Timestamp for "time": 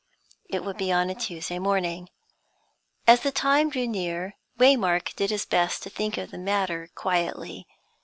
3.31-3.69